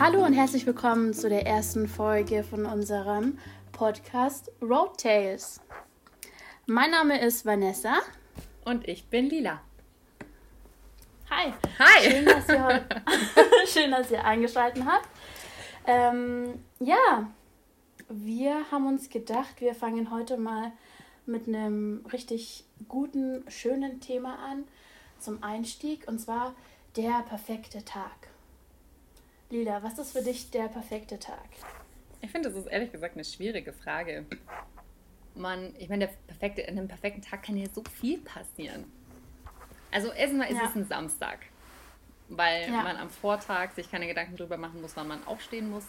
[0.00, 3.38] Hallo und herzlich willkommen zu der ersten Folge von unserem
[3.70, 5.60] Podcast Road Tales.
[6.66, 8.00] Mein Name ist Vanessa.
[8.64, 9.60] Und ich bin Lila.
[11.30, 11.52] Hi.
[11.78, 12.10] Hi.
[12.10, 12.84] Schön, dass ihr,
[13.66, 15.08] Schön, dass ihr eingeschaltet habt.
[15.86, 17.30] Ähm, ja,
[18.08, 20.72] wir haben uns gedacht, wir fangen heute mal
[21.24, 24.64] mit einem richtig guten, schönen Thema an
[25.20, 26.52] zum Einstieg und zwar
[26.96, 28.33] der perfekte Tag.
[29.54, 31.46] Lila, was ist für dich der perfekte Tag?
[32.20, 34.26] Ich finde, das ist ehrlich gesagt eine schwierige Frage.
[35.36, 38.90] Man, ich meine, der perfekte, in einem perfekten Tag kann ja so viel passieren.
[39.92, 40.66] Also erstmal ist ja.
[40.68, 41.38] es ein Samstag,
[42.28, 42.82] weil ja.
[42.82, 45.84] man am Vortag sich keine Gedanken darüber machen muss, wann man aufstehen muss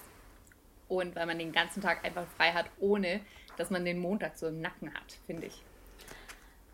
[0.87, 3.21] und weil man den ganzen Tag einfach frei hat, ohne
[3.57, 5.63] dass man den Montag so im Nacken hat, finde ich.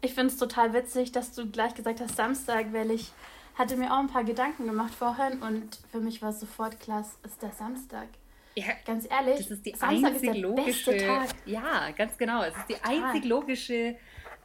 [0.02, 3.14] Ich finde es total witzig, dass du gleich gesagt hast Samstag, weil ich
[3.56, 7.02] hatte mir auch ein paar Gedanken gemacht vorhin und für mich war es sofort klar,
[7.02, 8.08] es ist der Samstag.
[8.56, 11.30] Ja, ganz ehrlich, das ist die Samstag einzig ist logische, Tag.
[11.46, 12.44] Ja, ganz genau.
[12.44, 13.04] Es ist die Total.
[13.04, 13.96] einzig logische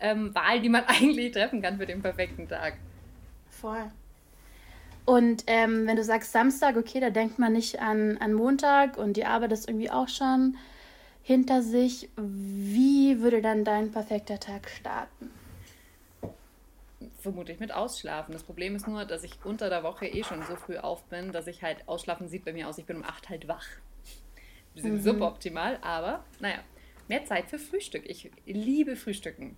[0.01, 2.75] ähm, Wahl, die man eigentlich treffen kann für den perfekten Tag.
[3.51, 3.91] Voll.
[5.05, 9.17] Und ähm, wenn du sagst Samstag, okay, da denkt man nicht an, an Montag und
[9.17, 10.57] die Arbeit ist irgendwie auch schon
[11.23, 12.09] hinter sich.
[12.17, 15.31] Wie würde dann dein perfekter Tag starten?
[17.27, 18.33] Vermutlich mit Ausschlafen.
[18.33, 21.33] Das Problem ist nur, dass ich unter der Woche eh schon so früh auf bin,
[21.33, 23.67] dass ich halt Ausschlafen sieht bei mir aus, ich bin um acht halt wach.
[24.75, 25.03] Bisschen mhm.
[25.03, 26.59] suboptimal, aber naja,
[27.09, 28.09] mehr Zeit für Frühstück.
[28.09, 29.57] Ich liebe Frühstücken.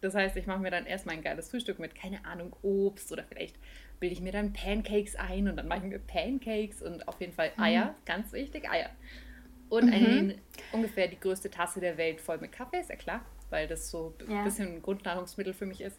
[0.00, 3.24] Das heißt, ich mache mir dann erstmal ein geiles Frühstück mit, keine Ahnung, Obst oder
[3.24, 3.56] vielleicht
[3.98, 7.32] bilde ich mir dann Pancakes ein und dann mache ich mir Pancakes und auf jeden
[7.32, 7.62] Fall mhm.
[7.62, 8.04] Eier, mhm.
[8.04, 8.90] ganz wichtig, Eier.
[9.68, 9.92] Und mhm.
[9.92, 10.40] ein,
[10.72, 14.14] ungefähr die größte Tasse der Welt voll mit Kaffee, ist ja klar, weil das so
[14.20, 14.44] ein ja.
[14.44, 15.98] bisschen ein Grundnahrungsmittel für mich ist.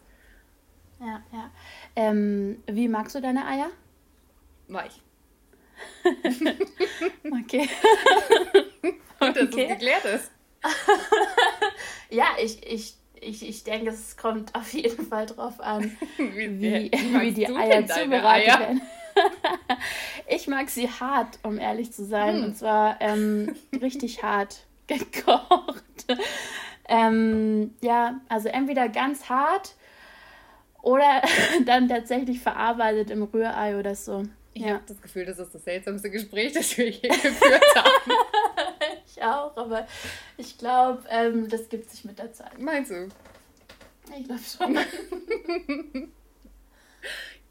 [1.00, 1.50] Ja, ja.
[1.94, 3.70] Ähm, wie magst du deine Eier?
[4.68, 5.00] Weich.
[7.42, 7.68] okay.
[9.20, 9.64] Und dass okay.
[9.64, 10.30] es geklärt ist.
[12.10, 16.90] ja, ich, ich, ich, ich denke, es kommt auf jeden Fall drauf an, wie, wie,
[16.92, 18.60] wie die Eier zubereitet Eier?
[18.60, 18.82] werden.
[20.28, 22.36] ich mag sie hart, um ehrlich zu sein.
[22.36, 22.44] Hm.
[22.44, 25.84] Und zwar ähm, richtig hart gekocht.
[26.88, 29.74] Ähm, ja, also entweder ganz hart
[30.88, 31.22] oder
[31.66, 34.24] dann tatsächlich verarbeitet im Rührei oder so.
[34.54, 34.74] Ich ja.
[34.74, 38.12] habe das Gefühl, das ist das seltsamste Gespräch, das wir je geführt haben.
[39.06, 39.86] ich auch, aber
[40.38, 42.58] ich glaube, ähm, das gibt sich mit der Zeit.
[42.58, 43.08] Meinst du?
[44.18, 44.78] Ich glaube schon.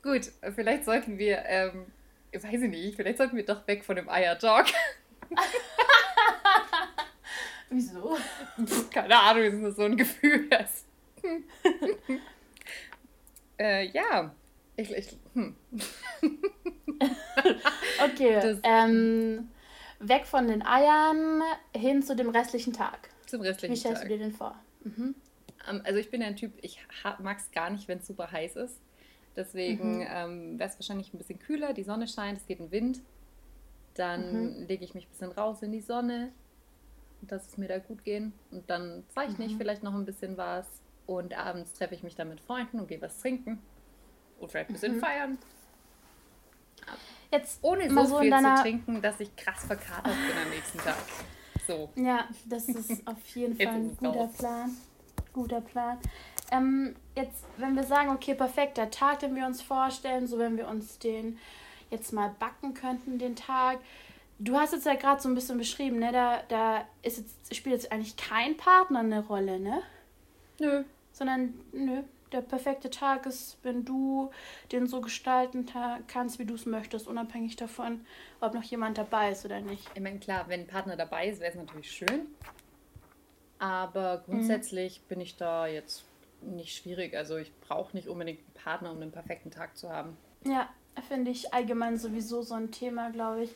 [0.02, 1.86] Gut, vielleicht sollten wir, ähm,
[2.34, 4.66] weiß ich nicht, vielleicht sollten wir doch weg von dem Eier-Talk.
[7.70, 8.18] Wieso?
[8.92, 10.88] Keine Ahnung, ist so ein Gefühl ist.
[13.60, 14.34] Äh, ja.
[14.76, 15.56] Ich, ich, hm.
[18.04, 18.60] okay.
[18.64, 19.50] ähm,
[20.00, 21.42] weg von den Eiern
[21.76, 23.10] hin zu dem restlichen Tag.
[23.26, 23.76] Zum restlichen Tag.
[23.76, 24.10] Wie stellst Tag.
[24.10, 24.56] du dir den vor?
[24.84, 25.16] Mhm.
[25.68, 26.80] Um, ähm, also ich bin ja ein Typ, ich
[27.20, 28.80] mag es gar nicht, wenn es super heiß ist.
[29.36, 30.08] Deswegen mhm.
[30.10, 33.02] ähm, wäre es wahrscheinlich ein bisschen kühler, die Sonne scheint, es geht ein Wind.
[33.94, 34.68] Dann mhm.
[34.68, 36.32] lege ich mich ein bisschen raus in die Sonne,
[37.22, 38.34] dass es mir da gut gehen.
[38.52, 39.58] Und dann zeichne ich mhm.
[39.58, 40.68] vielleicht noch ein bisschen was
[41.08, 43.60] und abends treffe ich mich dann mit Freunden und gehe was trinken.
[44.40, 45.00] Und vielleicht ein bisschen mhm.
[45.00, 45.38] feiern.
[47.32, 48.58] Jetzt ohne so, so viel deiner...
[48.58, 50.98] zu trinken, dass ich krass verkatert bin am nächsten Tag.
[51.66, 51.90] So.
[51.96, 54.38] Ja, das ist auf jeden Fall ein guter raus.
[54.38, 54.78] Plan.
[55.34, 55.98] Guter Plan.
[56.52, 60.56] Ähm, jetzt, wenn wir sagen, okay, perfekt, der Tag, den wir uns vorstellen, so wenn
[60.56, 61.38] wir uns den
[61.90, 63.80] jetzt mal backen könnten, den Tag.
[64.40, 66.12] Du hast jetzt ja gerade so ein bisschen beschrieben, ne?
[66.12, 69.82] Da, da ist jetzt, spielt jetzt eigentlich kein Partner eine Rolle, ne?
[70.60, 70.84] Nö
[71.18, 74.32] sondern nö, der perfekte Tag ist, wenn du
[74.72, 75.66] den so gestalten
[76.08, 78.06] kannst, wie du es möchtest, unabhängig davon,
[78.40, 79.90] ob noch jemand dabei ist oder nicht.
[79.96, 82.28] Ich meine, klar, wenn ein Partner dabei ist, wäre es natürlich schön.
[83.60, 85.08] Aber grundsätzlich mhm.
[85.08, 86.06] bin ich da jetzt
[86.42, 87.16] nicht schwierig.
[87.16, 90.18] Also ich brauche nicht unbedingt einen Partner, um einen perfekten Tag zu haben.
[90.46, 90.70] Ja,
[91.08, 93.56] finde ich allgemein sowieso so ein Thema, glaube ich,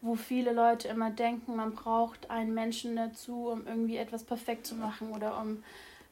[0.00, 4.74] wo viele Leute immer denken, man braucht einen Menschen dazu, um irgendwie etwas perfekt zu
[4.76, 5.62] machen oder um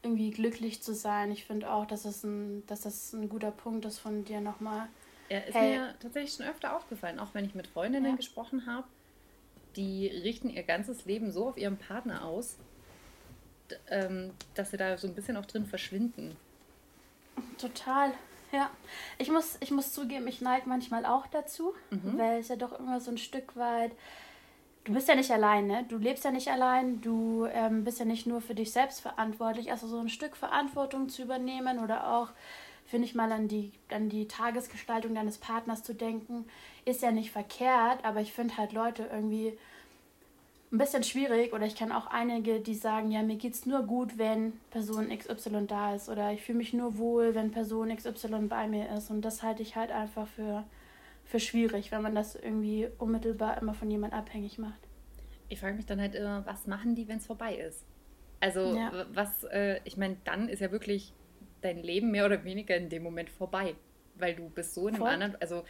[0.03, 1.31] irgendwie glücklich zu sein.
[1.31, 4.87] Ich finde auch, dass es ein, dass das ein guter Punkt ist von dir nochmal.
[5.29, 5.77] Ja, ist hey.
[5.77, 8.15] mir tatsächlich schon öfter aufgefallen, auch wenn ich mit Freundinnen ja.
[8.15, 8.85] gesprochen habe,
[9.75, 12.57] die richten ihr ganzes Leben so auf ihren Partner aus,
[13.89, 16.35] ähm, dass sie da so ein bisschen auch drin verschwinden.
[17.57, 18.11] Total,
[18.51, 18.69] ja.
[19.17, 22.17] Ich muss, ich muss zugeben, ich neige manchmal auch dazu, mhm.
[22.17, 23.91] weil es ja doch immer so ein Stück weit
[24.85, 25.85] du bist ja nicht allein, ne?
[25.87, 29.71] Du lebst ja nicht allein, du ähm, bist ja nicht nur für dich selbst verantwortlich.
[29.71, 32.29] Also so ein Stück Verantwortung zu übernehmen oder auch
[32.85, 36.45] finde ich mal an die, an die Tagesgestaltung deines Partners zu denken,
[36.85, 39.57] ist ja nicht verkehrt, aber ich finde halt Leute irgendwie
[40.73, 41.53] ein bisschen schwierig.
[41.53, 45.15] Oder ich kenne auch einige, die sagen, ja, mir geht es nur gut, wenn Person
[45.15, 46.09] XY da ist.
[46.09, 49.09] Oder ich fühle mich nur wohl, wenn Person XY bei mir ist.
[49.09, 50.63] Und das halte ich halt einfach für,
[51.25, 54.87] für schwierig, wenn man das irgendwie unmittelbar immer von jemand abhängig macht.
[55.49, 57.85] Ich frage mich dann halt immer, was machen die, wenn es vorbei ist?
[58.39, 59.05] Also ja.
[59.13, 61.13] was, äh, ich meine, dann ist ja wirklich
[61.61, 63.75] dein Leben mehr oder weniger in dem Moment vorbei,
[64.15, 65.11] weil du bist so in einem Voll.
[65.11, 65.63] anderen, also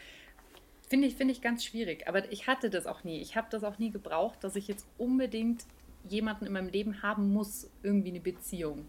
[0.93, 2.07] Finde ich, find ich ganz schwierig.
[2.07, 3.19] Aber ich hatte das auch nie.
[3.19, 5.65] Ich habe das auch nie gebraucht, dass ich jetzt unbedingt
[6.07, 8.87] jemanden in meinem Leben haben muss, irgendwie eine Beziehung.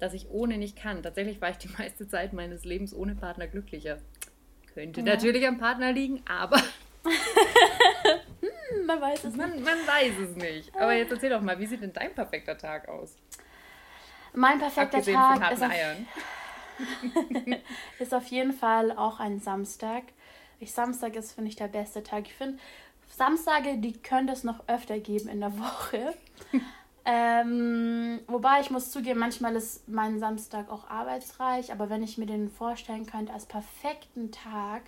[0.00, 1.04] Dass ich ohne nicht kann.
[1.04, 3.98] Tatsächlich war ich die meiste Zeit meines Lebens ohne Partner glücklicher.
[4.74, 5.06] Könnte ja.
[5.06, 6.56] natürlich am Partner liegen, aber.
[8.40, 9.64] hm, man weiß es man, nicht.
[9.64, 10.76] Man weiß es nicht.
[10.76, 13.16] Aber jetzt erzähl doch mal, wie sieht denn dein perfekter Tag aus?
[14.32, 15.70] Mein perfekter Abgesehen Tag ist auf,
[18.00, 20.02] ist auf jeden Fall auch ein Samstag.
[20.58, 22.26] Ich, Samstag ist, finde ich, der beste Tag.
[22.26, 22.58] Ich finde,
[23.08, 26.14] Samstage, die könnte es noch öfter geben in der Woche.
[27.04, 32.26] Ähm, wobei ich muss zugeben, manchmal ist mein Samstag auch arbeitsreich, aber wenn ich mir
[32.26, 34.82] den vorstellen könnte als perfekten Tag,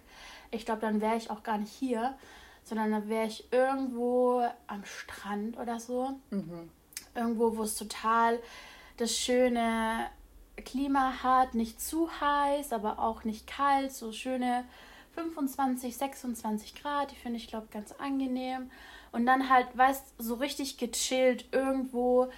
[0.51, 2.17] ich glaube, dann wäre ich auch gar nicht hier,
[2.63, 6.19] sondern dann wäre ich irgendwo am Strand oder so.
[6.31, 6.71] Mhm.
[7.15, 8.39] Irgendwo, wo es total
[8.97, 10.07] das schöne
[10.65, 14.65] Klima hat, nicht zu heiß, aber auch nicht kalt, so schöne
[15.15, 18.71] 25, 26 Grad, die finde ich, glaube ganz angenehm.
[19.17, 22.29] Und dann halt, weißt so richtig gechillt irgendwo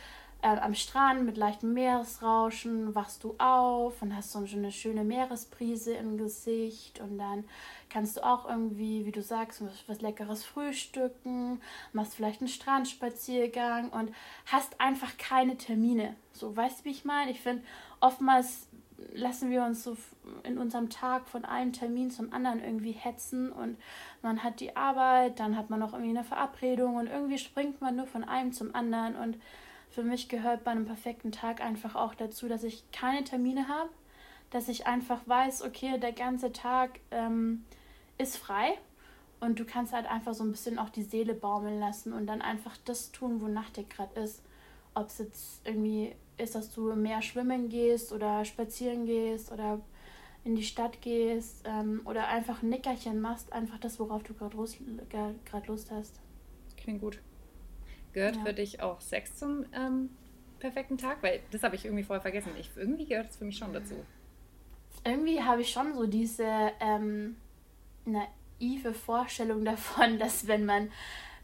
[0.42, 5.94] äh, am Strand mit leichtem Meeresrauschen, wachst du auf und hast so eine schöne Meeresbrise
[5.94, 7.42] im Gesicht und dann
[7.90, 11.60] kannst du auch irgendwie, wie du sagst, was, was leckeres frühstücken,
[11.92, 14.14] machst vielleicht einen Strandspaziergang und
[14.46, 16.14] hast einfach keine Termine.
[16.32, 17.32] So, weißt du, wie ich meine?
[17.32, 17.64] Ich finde,
[17.98, 18.68] oftmals
[19.12, 19.96] lassen wir uns so
[20.42, 23.76] in unserem Tag von einem Termin zum anderen irgendwie hetzen und
[24.22, 27.96] man hat die Arbeit, dann hat man noch irgendwie eine Verabredung und irgendwie springt man
[27.96, 29.38] nur von einem zum anderen und
[29.90, 33.90] für mich gehört bei einem perfekten Tag einfach auch dazu, dass ich keine Termine habe,
[34.50, 37.64] dass ich einfach weiß, okay, der ganze Tag ähm,
[38.18, 38.78] ist frei
[39.40, 42.42] und du kannst halt einfach so ein bisschen auch die Seele baumeln lassen und dann
[42.42, 44.42] einfach das tun, wonach dir gerade ist.
[44.94, 49.80] Ob es jetzt irgendwie ist, dass du mehr schwimmen gehst oder spazieren gehst oder
[50.44, 54.56] in die Stadt gehst ähm, oder einfach ein Nickerchen machst, einfach das, worauf du gerade
[54.56, 54.78] Lust,
[55.66, 56.20] Lust hast.
[56.76, 57.20] Klingt gut.
[58.12, 58.44] Gehört ja.
[58.44, 60.10] für dich auch Sex zum ähm,
[60.58, 61.22] perfekten Tag?
[61.22, 62.52] Weil das habe ich irgendwie vorher vergessen.
[62.58, 63.94] Ich, irgendwie gehört es für mich schon dazu.
[65.04, 67.36] Irgendwie habe ich schon so diese ähm,
[68.04, 70.90] naive Vorstellung davon, dass wenn man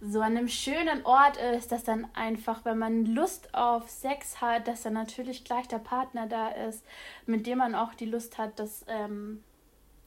[0.01, 4.69] so an einem schönen Ort ist, dass dann einfach, wenn man Lust auf Sex hat,
[4.69, 6.85] dass dann natürlich gleich der Partner da ist,
[7.27, 9.43] mit dem man auch die Lust hat, das ähm,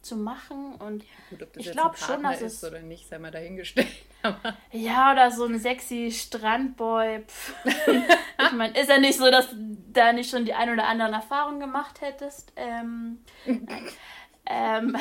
[0.02, 0.76] zu machen.
[0.76, 3.88] Und ja, gut, ich glaube schon, dass es oder nicht, sei mal dahingestellt.
[4.72, 7.24] ja, oder so ein sexy Strandboy.
[7.66, 11.14] ich meine, ist ja nicht so, dass du da nicht schon die ein oder anderen
[11.14, 12.54] Erfahrungen gemacht hättest.
[12.56, 13.20] Ähm,
[14.46, 14.98] ähm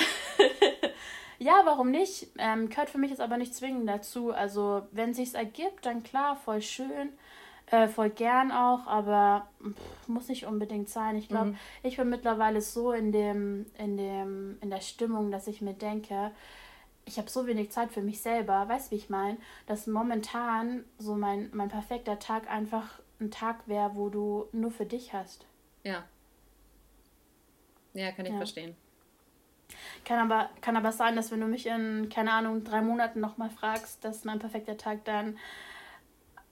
[1.39, 2.29] Ja, warum nicht?
[2.39, 4.33] Ähm, gehört für mich jetzt aber nicht zwingend dazu.
[4.33, 7.11] Also, wenn es sich ergibt, dann klar, voll schön,
[7.71, 11.17] äh, voll gern auch, aber pff, muss nicht unbedingt sein.
[11.17, 11.59] Ich glaube, mhm.
[11.83, 16.31] ich bin mittlerweile so in dem, in dem, in der Stimmung, dass ich mir denke,
[17.05, 19.37] ich habe so wenig Zeit für mich selber, weißt du, wie ich meine?
[19.67, 24.87] Dass momentan so mein, mein perfekter Tag einfach ein Tag wäre, wo du nur für
[24.87, 25.47] dich hast.
[25.85, 26.05] Ja.
[27.95, 28.39] Ja, kann ich ja.
[28.39, 28.77] verstehen.
[30.05, 33.51] Kann aber, kann aber sein, dass wenn du mich in, keine Ahnung, drei Monaten nochmal
[33.51, 35.39] fragst, dass mein perfekter Tag dann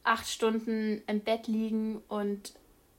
[0.03, 2.55] acht Stunden im Bett liegen und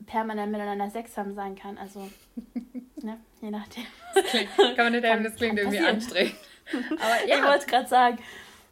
[0.05, 1.77] permanent miteinander Sex haben sein kann.
[1.77, 2.09] Also,
[3.01, 3.85] ne, je nachdem.
[4.13, 5.95] Das klingt, kann man nicht kann, das klingt irgendwie passieren.
[5.95, 6.35] anstrengend.
[6.91, 7.37] Aber ja.
[7.37, 8.17] Ich wollte es gerade sagen.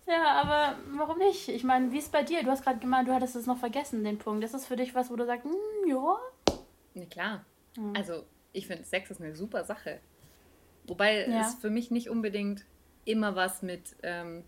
[0.05, 1.47] Ja, aber warum nicht?
[1.47, 2.43] Ich meine, wie ist es bei dir?
[2.43, 4.43] Du hast gerade gemeint, du hattest es noch vergessen, den Punkt.
[4.43, 5.53] Ist das für dich was, wo du sagst, hm,
[5.87, 6.17] ja?
[6.93, 7.45] Na klar.
[7.77, 7.93] Mhm.
[7.95, 10.01] Also, ich finde, Sex ist eine super Sache.
[10.85, 11.41] Wobei ja.
[11.41, 12.65] es für mich nicht unbedingt
[13.05, 14.43] immer was mit ähm,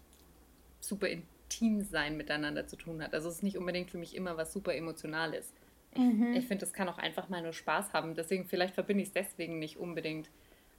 [0.79, 3.13] super intim sein miteinander zu tun hat.
[3.13, 5.53] Also es ist nicht unbedingt für mich immer was super Emotionales.
[5.93, 6.33] Ich, mhm.
[6.33, 8.15] ich finde, es kann auch einfach mal nur Spaß haben.
[8.15, 10.29] Deswegen, vielleicht verbinde ich es deswegen nicht unbedingt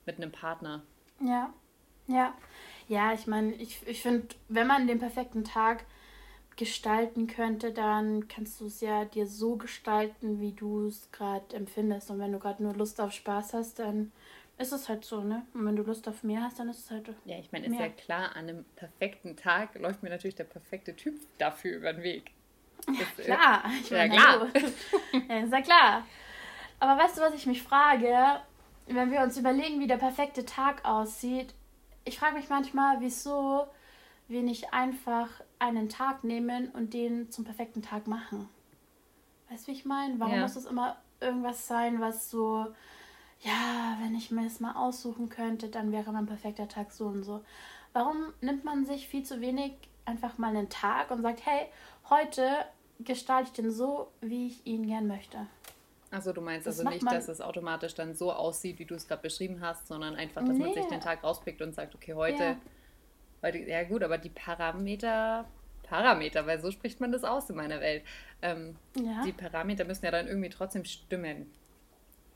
[0.04, 0.82] mit einem Partner.
[1.20, 1.52] Ja,
[2.06, 2.34] ja.
[2.88, 5.84] Ja, ich meine, ich, ich finde, wenn man den perfekten Tag
[6.56, 12.10] gestalten könnte, dann kannst du es ja dir so gestalten, wie du es gerade empfindest.
[12.10, 14.12] Und wenn du gerade nur Lust auf Spaß hast, dann
[14.58, 15.46] ist es halt so, ne?
[15.52, 17.08] Und wenn du Lust auf mehr hast, dann ist es halt.
[17.25, 20.96] Ja, ich meine, ist ja klar, an einem perfekten Tag läuft mir natürlich der perfekte
[20.96, 22.30] Typ dafür über den Weg.
[22.88, 24.48] Ist, äh, klar, ich meine, ja, klar.
[25.28, 26.06] ja, ist ja klar.
[26.78, 28.40] Aber weißt du, was ich mich frage?
[28.86, 31.54] wenn wir uns überlegen, wie der perfekte Tag aussieht,
[32.04, 33.66] ich frage mich manchmal, wieso
[34.28, 38.48] wir nicht einfach einen Tag nehmen und den zum perfekten Tag machen.
[39.50, 40.18] Weißt du, wie ich meine?
[40.18, 40.42] Warum ja.
[40.42, 42.66] muss es immer irgendwas sein, was so,
[43.40, 47.22] ja, wenn ich mir es mal aussuchen könnte, dann wäre mein perfekter Tag so und
[47.22, 47.44] so.
[47.92, 49.72] Warum nimmt man sich viel zu wenig
[50.04, 51.66] einfach mal einen Tag und sagt, hey,
[52.08, 52.64] heute
[53.00, 55.46] gestalte ich den so, wie ich ihn gern möchte?
[56.10, 59.08] Also du meinst das also nicht, dass es automatisch dann so aussieht, wie du es
[59.08, 60.64] gerade beschrieben hast, sondern einfach, dass nee.
[60.64, 62.56] man sich den Tag rauspickt und sagt, okay, heute, ja.
[63.42, 65.44] heute, ja gut, aber die Parameter,
[65.82, 68.04] Parameter, weil so spricht man das aus in meiner Welt.
[68.40, 69.22] Ähm, ja.
[69.24, 71.50] Die Parameter müssen ja dann irgendwie trotzdem stimmen.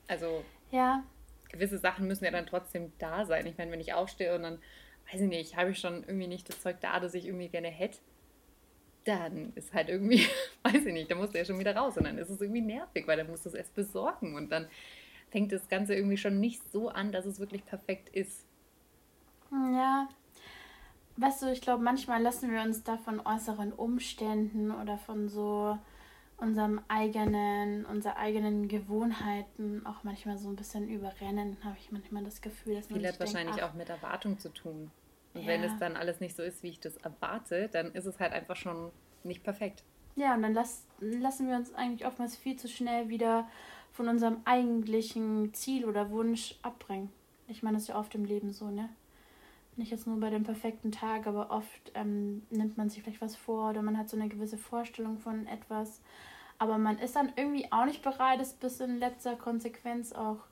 [0.09, 1.03] Also ja.
[1.51, 3.47] gewisse Sachen müssen ja dann trotzdem da sein.
[3.47, 4.59] Ich meine, wenn ich aufstehe und dann,
[5.11, 7.69] weiß ich nicht, habe ich schon irgendwie nicht das Zeug da, das ich irgendwie gerne
[7.69, 7.99] hätte,
[9.05, 10.27] dann ist halt irgendwie,
[10.63, 12.61] weiß ich nicht, dann musst du ja schon wieder raus und dann ist es irgendwie
[12.61, 14.69] nervig, weil dann musst du es erst besorgen und dann
[15.31, 18.45] fängt das Ganze irgendwie schon nicht so an, dass es wirklich perfekt ist.
[19.53, 20.09] Ja.
[21.17, 25.79] Weißt du, ich glaube, manchmal lassen wir uns da von äußeren Umständen oder von so
[26.41, 32.41] unserem eigenen, unserer eigenen Gewohnheiten auch manchmal so ein bisschen überrennen, habe ich manchmal das
[32.41, 34.91] Gefühl, dass man Viel hat wahrscheinlich denkt, auch mit Erwartung zu tun.
[35.35, 35.47] Und ja.
[35.47, 38.33] wenn es dann alles nicht so ist, wie ich das erwarte, dann ist es halt
[38.33, 38.91] einfach schon
[39.23, 39.85] nicht perfekt.
[40.17, 43.49] Ja, und dann las lassen wir uns eigentlich oftmals viel zu schnell wieder
[43.93, 47.11] von unserem eigentlichen Ziel oder Wunsch abbringen.
[47.49, 48.89] Ich meine, das ist ja oft im Leben so, ne?
[49.77, 53.37] Nicht jetzt nur bei dem perfekten Tag, aber oft ähm, nimmt man sich vielleicht was
[53.37, 56.01] vor oder man hat so eine gewisse Vorstellung von etwas.
[56.61, 60.45] Aber man ist dann irgendwie auch nicht bereit, es bis in letzter Konsequenz auch,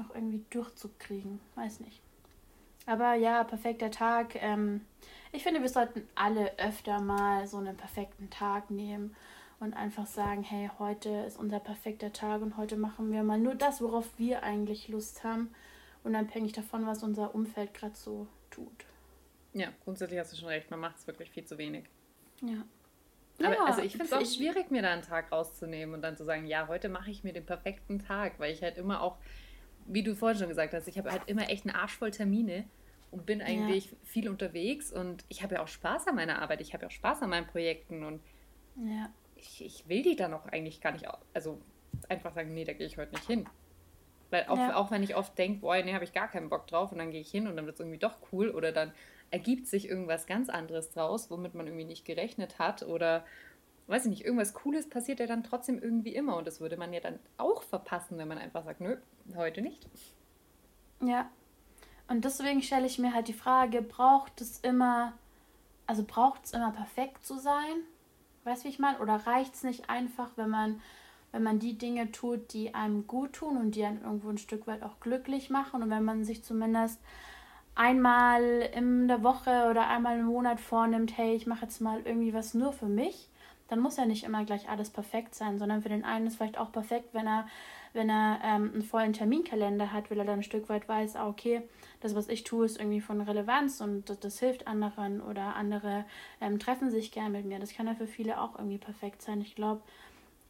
[0.00, 1.38] auch irgendwie durchzukriegen.
[1.54, 2.02] Weiß nicht.
[2.84, 4.34] Aber ja, perfekter Tag.
[4.34, 4.80] Ähm,
[5.30, 9.14] ich finde, wir sollten alle öfter mal so einen perfekten Tag nehmen
[9.60, 13.54] und einfach sagen, hey, heute ist unser perfekter Tag und heute machen wir mal nur
[13.54, 15.54] das, worauf wir eigentlich Lust haben,
[16.02, 18.84] unabhängig davon, was unser Umfeld gerade so tut.
[19.52, 21.84] Ja, grundsätzlich hast du schon recht, man macht es wirklich viel zu wenig.
[22.40, 22.64] Ja.
[23.42, 26.16] Aber ja, also ich finde es auch schwierig, mir da einen Tag rauszunehmen und dann
[26.16, 29.16] zu sagen, ja, heute mache ich mir den perfekten Tag, weil ich halt immer auch
[29.92, 32.64] wie du vorhin schon gesagt hast, ich habe halt immer echt einen Arsch voll Termine
[33.10, 33.96] und bin eigentlich ja.
[34.04, 36.92] viel unterwegs und ich habe ja auch Spaß an meiner Arbeit, ich habe ja auch
[36.92, 38.22] Spaß an meinen Projekten und
[38.76, 39.12] ja.
[39.36, 41.60] ich, ich will die dann auch eigentlich gar nicht, also
[42.08, 43.46] einfach sagen, nee, da gehe ich heute nicht hin.
[44.30, 46.92] Weil auch, auch wenn ich oft denke, boah, nee, habe ich gar keinen Bock drauf
[46.92, 48.92] und dann gehe ich hin und dann wird es irgendwie doch cool oder dann
[49.30, 53.24] ergibt sich irgendwas ganz anderes draus, womit man irgendwie nicht gerechnet hat oder
[53.86, 56.92] weiß ich nicht, irgendwas Cooles passiert ja dann trotzdem irgendwie immer und das würde man
[56.92, 58.96] ja dann auch verpassen, wenn man einfach sagt, nö,
[59.36, 59.88] heute nicht.
[61.02, 61.28] Ja.
[62.08, 65.12] Und deswegen stelle ich mir halt die Frage, braucht es immer,
[65.86, 67.82] also braucht es immer perfekt zu sein?
[68.44, 68.98] Weißt du, wie ich meine?
[68.98, 70.80] Oder reicht es nicht einfach, wenn man,
[71.32, 74.66] wenn man die Dinge tut, die einem gut tun und die einen irgendwo ein Stück
[74.66, 77.00] weit auch glücklich machen und wenn man sich zumindest
[77.80, 78.42] einmal
[78.74, 82.52] in der Woche oder einmal im Monat vornimmt, hey, ich mache jetzt mal irgendwie was
[82.54, 83.30] nur für mich
[83.70, 86.58] dann muss ja nicht immer gleich alles perfekt sein, sondern für den einen ist vielleicht
[86.58, 87.46] auch perfekt, wenn er,
[87.92, 91.28] wenn er ähm, einen vollen Terminkalender hat, weil er dann ein Stück weit weiß, ah,
[91.28, 91.62] okay,
[92.00, 96.04] das, was ich tue, ist irgendwie von Relevanz und das, das hilft anderen oder andere
[96.40, 97.60] ähm, treffen sich gern mit mir.
[97.60, 99.40] Das kann ja für viele auch irgendwie perfekt sein.
[99.40, 99.82] Ich glaube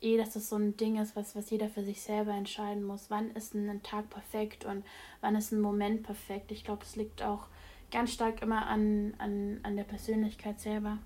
[0.01, 3.11] eh, dass das so ein Ding ist, was, was jeder für sich selber entscheiden muss.
[3.11, 4.85] Wann ist ein Tag perfekt und
[5.21, 6.53] wann ist ein Moment perfekt?
[6.53, 7.47] Ich glaube, das liegt auch
[7.91, 10.99] ganz stark immer an, an, an der Persönlichkeit selber.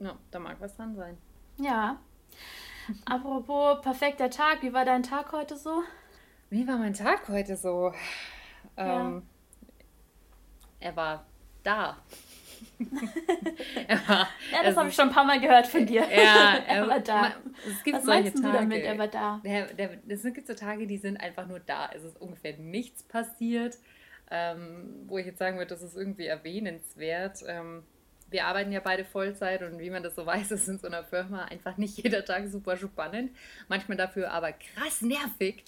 [0.00, 1.16] Ja, da mag was dran sein.
[1.58, 1.98] Ja.
[3.04, 5.82] Apropos perfekter Tag, wie war dein Tag heute so?
[6.50, 7.92] Wie war mein Tag heute so?
[8.76, 9.22] Ähm, ja.
[10.80, 11.26] Er war
[11.62, 11.96] da.
[14.08, 16.02] war, ja, das habe ich schon ein paar Mal gehört von dir.
[16.02, 17.32] Ja, er war da.
[17.66, 19.40] es gibt Was meinst Tage, du damit, er war da?
[20.08, 21.90] Es gibt so Tage, die sind einfach nur da.
[21.94, 23.78] Es ist ungefähr nichts passiert,
[24.30, 27.44] ähm, wo ich jetzt sagen würde, das ist irgendwie erwähnenswert.
[27.46, 27.84] Ähm,
[28.32, 31.04] wir arbeiten ja beide Vollzeit und wie man das so weiß, ist in so einer
[31.04, 33.30] Firma einfach nicht jeder Tag super spannend.
[33.68, 35.64] Manchmal dafür aber krass nervig.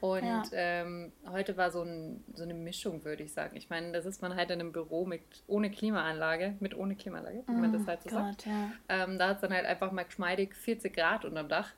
[0.00, 0.42] Und ja.
[0.52, 3.56] ähm, heute war so, ein, so, eine Mischung, würde ich sagen.
[3.56, 7.44] Ich meine, das ist man halt in einem Büro mit ohne Klimaanlage, mit ohne Klimaanlage,
[7.46, 8.46] wie man das mm, halt so Gott, sagt.
[8.46, 8.72] Ja.
[8.88, 11.72] Ähm, da hat es dann halt einfach mal geschmeidig 40 Grad unterm Dach.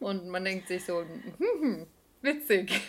[0.00, 1.22] Und man denkt sich so, hm,
[1.60, 1.86] hm,
[2.20, 2.80] witzig.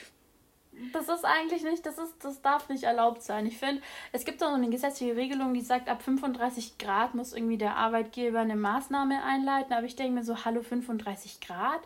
[0.93, 3.45] Das ist eigentlich nicht, das ist, das darf nicht erlaubt sein.
[3.45, 3.81] Ich finde,
[4.11, 8.39] es gibt auch eine gesetzliche Regelung, die sagt, ab 35 Grad muss irgendwie der Arbeitgeber
[8.39, 9.73] eine Maßnahme einleiten.
[9.73, 11.81] Aber ich denke mir so, hallo 35 Grad?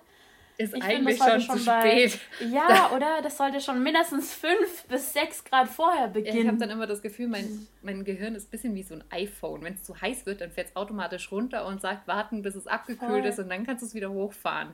[0.61, 2.19] Ist ich eigentlich find, schon, zu bei, spät.
[2.51, 3.21] Ja, oder?
[3.21, 6.37] Das sollte schon mindestens 5 bis 6 Grad vorher beginnen.
[6.37, 9.03] ich habe dann immer das Gefühl, mein, mein Gehirn ist ein bisschen wie so ein
[9.09, 9.61] iPhone.
[9.63, 12.67] Wenn es zu heiß wird, dann fährt es automatisch runter und sagt, warten, bis es
[12.67, 13.25] abgekühlt Voll.
[13.25, 14.69] ist und dann kannst du es wieder hochfahren.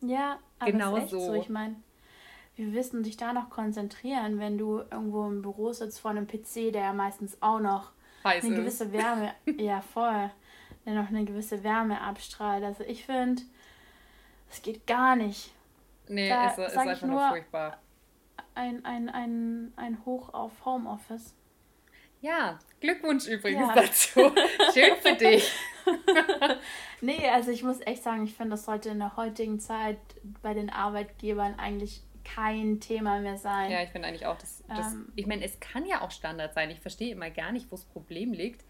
[0.00, 1.18] Ja, aber genau so.
[1.18, 1.34] so.
[1.34, 1.76] Ich meine,
[2.56, 6.72] willst du dich da noch konzentrieren, wenn du irgendwo im Büro sitzt vor einem PC,
[6.72, 7.92] der ja meistens auch noch
[8.24, 8.60] Heiß eine ist.
[8.60, 10.30] gewisse Wärme, ja voll,
[10.84, 12.64] der noch eine gewisse Wärme abstrahlt.
[12.64, 13.42] Also ich finde,
[14.50, 15.52] es geht gar nicht.
[16.08, 17.78] Nee, da ist, ist einfach nur furchtbar.
[18.54, 21.34] Ein, ein, ein, ein Hoch auf Homeoffice.
[22.20, 23.74] Ja, Glückwunsch übrigens ja.
[23.74, 24.32] dazu.
[24.74, 25.50] Schön für dich.
[27.00, 29.98] nee, also ich muss echt sagen, ich finde, das sollte in der heutigen Zeit
[30.42, 33.70] bei den Arbeitgebern eigentlich kein Thema mehr sein.
[33.70, 36.52] Ja, ich finde eigentlich auch, dass, dass ähm, ich meine, es kann ja auch Standard
[36.54, 36.70] sein.
[36.70, 38.64] Ich verstehe immer gar nicht, wo das Problem liegt.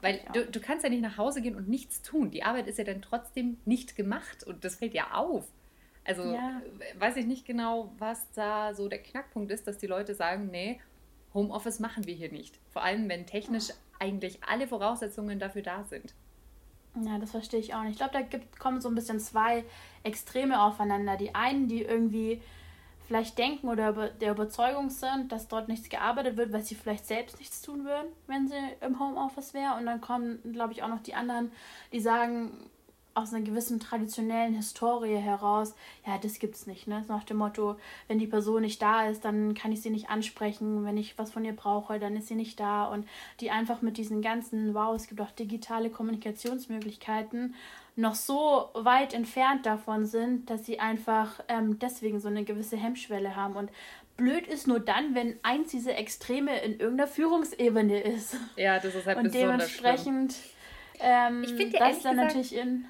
[0.00, 0.32] Weil ja.
[0.32, 2.30] du, du kannst ja nicht nach Hause gehen und nichts tun.
[2.30, 5.46] Die Arbeit ist ja dann trotzdem nicht gemacht und das fällt ja auf.
[6.04, 6.62] Also ja.
[6.98, 10.80] weiß ich nicht genau, was da so der Knackpunkt ist, dass die Leute sagen, nee,
[11.34, 12.58] Homeoffice machen wir hier nicht.
[12.70, 16.14] Vor allem, wenn technisch eigentlich alle Voraussetzungen dafür da sind.
[17.04, 17.92] Ja, das verstehe ich auch nicht.
[17.92, 19.64] Ich glaube, da gibt, kommen so ein bisschen zwei
[20.02, 21.16] Extreme aufeinander.
[21.16, 22.40] Die einen, die irgendwie
[23.06, 27.38] vielleicht denken oder der Überzeugung sind, dass dort nichts gearbeitet wird, weil sie vielleicht selbst
[27.38, 29.76] nichts tun würden, wenn sie im Homeoffice wäre.
[29.76, 31.52] Und dann kommen, glaube ich, auch noch die anderen,
[31.92, 32.68] die sagen,
[33.16, 35.74] aus einer gewissen traditionellen Historie heraus,
[36.06, 37.02] ja, das gibt's nicht, ne?
[37.08, 37.76] Nach dem Motto,
[38.08, 41.32] wenn die Person nicht da ist, dann kann ich sie nicht ansprechen, wenn ich was
[41.32, 43.08] von ihr brauche, dann ist sie nicht da und
[43.40, 47.54] die einfach mit diesen ganzen, wow, es gibt auch digitale Kommunikationsmöglichkeiten,
[47.96, 53.34] noch so weit entfernt davon sind, dass sie einfach ähm, deswegen so eine gewisse Hemmschwelle
[53.34, 53.70] haben und
[54.16, 58.36] blöd ist nur dann, wenn eins dieser Extreme in irgendeiner Führungsebene ist.
[58.56, 60.34] Ja, das ist halt und dementsprechend
[61.00, 62.86] ähm, ich finde das dann gesagt, natürlich in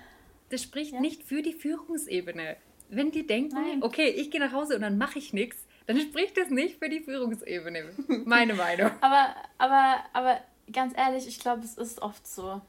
[0.48, 1.00] das spricht ja?
[1.00, 2.56] nicht für die Führungsebene.
[2.88, 3.82] Wenn die denken, Nein.
[3.82, 6.88] okay, ich gehe nach Hause und dann mache ich nichts, dann spricht das nicht für
[6.88, 7.90] die Führungsebene.
[8.24, 8.90] Meine Meinung.
[9.00, 10.40] Aber, aber, aber
[10.72, 12.60] ganz ehrlich, ich glaube, es ist oft so.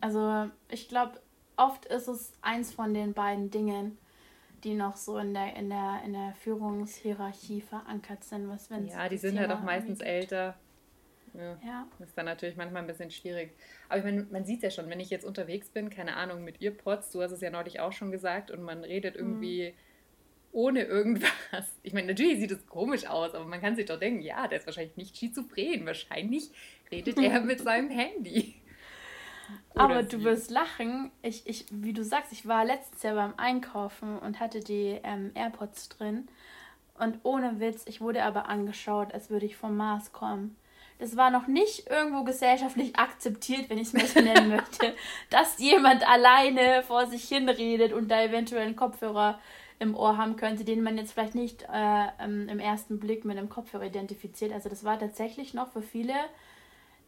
[0.00, 1.20] Also ich glaube,
[1.62, 3.98] oft ist es eins von den beiden Dingen,
[4.64, 8.48] die noch so in der, in der, in der Führungshierarchie verankert sind.
[8.48, 10.56] Was, ja, die sind ja halt doch meistens älter.
[11.34, 11.88] Ja, ja.
[11.98, 13.54] Ist dann natürlich manchmal ein bisschen schwierig.
[13.88, 16.60] Aber ich meine, man sieht ja schon, wenn ich jetzt unterwegs bin, keine Ahnung, mit
[16.60, 19.74] ihr Pots, du hast es ja neulich auch schon gesagt, und man redet irgendwie mhm.
[20.52, 21.30] ohne irgendwas.
[21.82, 24.58] Ich meine, natürlich sieht es komisch aus, aber man kann sich doch denken, ja, der
[24.58, 25.86] ist wahrscheinlich nicht schizophren.
[25.86, 26.50] Wahrscheinlich
[26.90, 28.61] redet er mit seinem Handy.
[29.74, 31.10] Aber du wirst lachen.
[31.22, 35.30] Ich, ich, wie du sagst, ich war letztes Jahr beim Einkaufen und hatte die ähm,
[35.34, 36.28] AirPods drin.
[36.98, 40.56] Und ohne Witz, ich wurde aber angeschaut, als würde ich vom Mars kommen
[41.02, 44.94] es war noch nicht irgendwo gesellschaftlich akzeptiert, wenn ich es mal so nennen möchte,
[45.30, 49.38] dass jemand alleine vor sich hin redet und da eventuell einen Kopfhörer
[49.78, 53.36] im Ohr haben könnte, den man jetzt vielleicht nicht äh, ähm, im ersten Blick mit
[53.36, 54.52] einem Kopfhörer identifiziert.
[54.52, 56.14] Also das war tatsächlich noch für viele,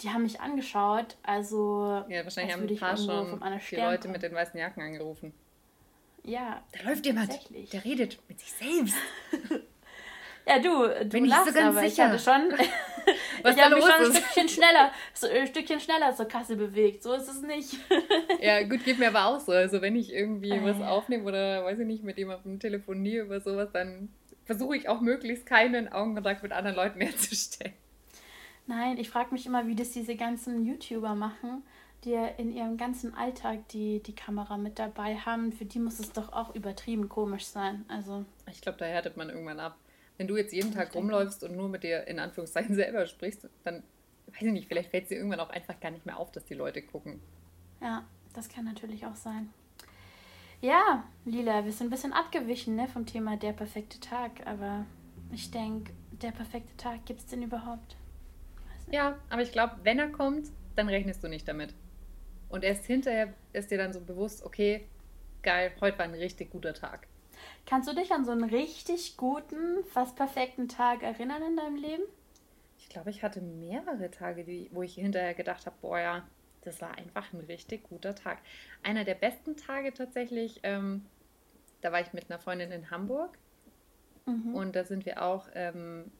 [0.00, 1.16] die haben mich angeschaut.
[1.22, 5.33] Also ja, wahrscheinlich haben ein paar schon die Leute mit den weißen Jacken angerufen.
[6.22, 6.62] Ja.
[6.72, 7.38] Da läuft jemand,
[7.72, 8.96] der redet mit sich selbst.
[10.46, 11.87] Ja, du, du Bin lachst, so aber sicher.
[11.87, 16.26] ich hatte schon, ich habe mich schon ein Stückchen schneller, so, ein Stückchen schneller zur
[16.26, 17.02] Kasse bewegt.
[17.02, 17.78] So ist es nicht.
[18.40, 19.52] ja, gut, geht mir aber auch so.
[19.52, 20.62] Also wenn ich irgendwie äh.
[20.62, 24.11] was aufnehme oder weiß ich nicht, mit jemandem telefoniere über sowas, dann
[24.44, 27.74] versuche ich auch möglichst keinen Augenkontakt mit anderen Leuten herzustellen.
[28.66, 31.62] Nein, ich frage mich immer, wie das diese ganzen YouTuber machen,
[32.05, 35.53] die ja in ihrem ganzen Alltag die, die Kamera mit dabei haben.
[35.53, 37.85] Für die muss es doch auch übertrieben komisch sein.
[37.88, 38.24] Also.
[38.50, 39.77] Ich glaube, da härtet man irgendwann ab.
[40.16, 43.83] Wenn du jetzt jeden Tag rumläufst und nur mit dir in Anführungszeichen selber sprichst, dann
[44.29, 46.44] weiß ich nicht, vielleicht fällt es dir irgendwann auch einfach gar nicht mehr auf, dass
[46.44, 47.20] die Leute gucken.
[47.81, 49.50] Ja, das kann natürlich auch sein.
[50.61, 54.87] Ja, Lila, wir sind ein bisschen abgewichen ne, vom Thema der perfekte Tag, aber
[55.31, 57.96] ich denke, der perfekte Tag gibt es denn überhaupt?
[58.90, 61.74] Ja, aber ich glaube, wenn er kommt, dann rechnest du nicht damit.
[62.48, 64.86] Und erst hinterher ist dir dann so bewusst, okay,
[65.42, 67.06] geil, heute war ein richtig guter Tag.
[67.66, 72.02] Kannst du dich an so einen richtig guten, fast perfekten Tag erinnern in deinem Leben?
[72.78, 76.28] Ich glaube, ich hatte mehrere Tage, die, wo ich hinterher gedacht habe, boah ja,
[76.62, 78.38] das war einfach ein richtig guter Tag.
[78.82, 81.04] Einer der besten Tage tatsächlich, ähm,
[81.80, 83.38] da war ich mit einer Freundin in Hamburg
[84.26, 84.54] mhm.
[84.54, 86.10] und da sind wir auch, ähm,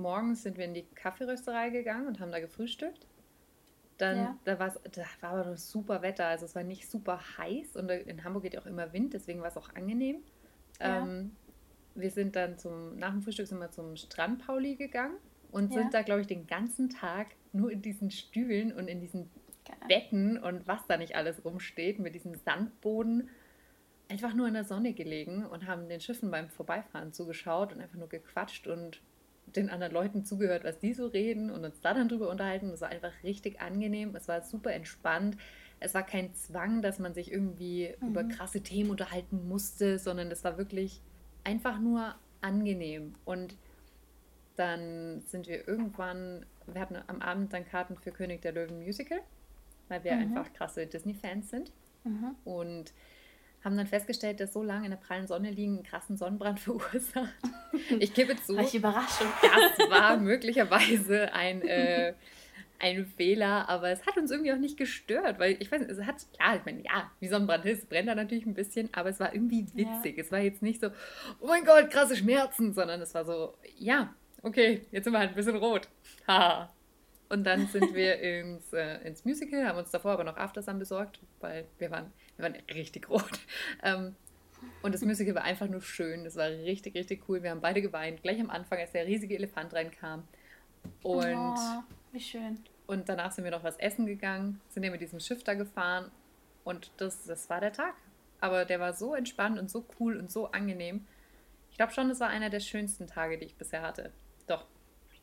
[0.00, 3.06] morgens sind wir in die Kaffeerösterei gegangen und haben da gefrühstückt.
[3.98, 4.38] Dann, ja.
[4.44, 8.44] da, da war aber super Wetter, also es war nicht super heiß und in Hamburg
[8.44, 10.22] geht auch immer Wind, deswegen war es auch angenehm.
[10.80, 11.02] Ja.
[11.02, 11.36] Ähm,
[11.94, 15.16] wir sind dann zum, nach dem Frühstück sind wir zum Strand Pauli gegangen
[15.50, 15.80] und ja.
[15.80, 19.28] sind da, glaube ich, den ganzen Tag nur in diesen Stühlen und in diesen
[19.66, 19.76] Geil.
[19.88, 23.28] Betten und was da nicht alles rumsteht, mit diesem Sandboden,
[24.08, 27.98] einfach nur in der Sonne gelegen und haben den Schiffen beim Vorbeifahren zugeschaut und einfach
[27.98, 29.02] nur gequatscht und
[29.56, 32.70] den anderen Leuten zugehört, was die so reden und uns da dann drüber unterhalten.
[32.70, 35.36] Es war einfach richtig angenehm, es war super entspannt.
[35.80, 38.08] Es war kein Zwang, dass man sich irgendwie mhm.
[38.08, 41.00] über krasse Themen unterhalten musste, sondern es war wirklich
[41.42, 43.14] einfach nur angenehm.
[43.24, 43.56] Und
[44.56, 49.20] dann sind wir irgendwann, wir hatten am Abend dann Karten für König der Löwen Musical,
[49.88, 50.20] weil wir mhm.
[50.20, 51.72] einfach krasse Disney-Fans sind.
[52.04, 52.36] Mhm.
[52.44, 52.92] Und
[53.64, 57.34] haben dann festgestellt, dass so lange in der prallen Sonne liegen einen krassen Sonnenbrand verursacht.
[57.98, 58.56] Ich gebe zu.
[58.56, 59.26] Welche Überraschung.
[59.42, 62.14] Das war möglicherweise ein, äh,
[62.78, 66.06] ein Fehler, aber es hat uns irgendwie auch nicht gestört, weil ich weiß nicht, es
[66.06, 69.20] hat, klar, ich meine, ja, wie Sonnenbrand ist, brennt da natürlich ein bisschen, aber es
[69.20, 70.16] war irgendwie witzig.
[70.16, 70.24] Ja.
[70.24, 70.88] Es war jetzt nicht so,
[71.40, 75.30] oh mein Gott, krasse Schmerzen, sondern es war so, ja, okay, jetzt sind wir halt
[75.30, 75.88] ein bisschen rot.
[76.26, 76.72] Haha.
[77.28, 81.20] Und dann sind wir ins, äh, ins Musical, haben uns davor aber noch Aftersun besorgt,
[81.40, 83.40] weil wir waren, wir waren richtig rot.
[83.82, 84.14] Ähm,
[84.82, 86.24] und das Musical war einfach nur schön.
[86.24, 87.42] Das war richtig, richtig cool.
[87.42, 90.26] Wir haben beide geweint, gleich am Anfang, als der riesige Elefant reinkam.
[91.02, 92.62] Und, oh, wie schön.
[92.86, 96.10] Und danach sind wir noch was essen gegangen, sind ja mit diesem Schiff da gefahren.
[96.64, 97.94] Und das, das war der Tag.
[98.40, 101.06] Aber der war so entspannt und so cool und so angenehm.
[101.70, 104.12] Ich glaube schon, das war einer der schönsten Tage, die ich bisher hatte.
[104.46, 104.66] Doch.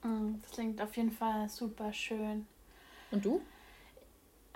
[0.03, 2.47] Mm, das klingt auf jeden Fall super schön.
[3.11, 3.41] Und du?